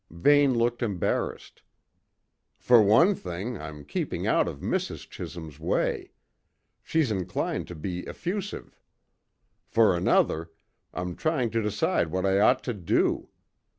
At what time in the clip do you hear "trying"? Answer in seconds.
11.15-11.51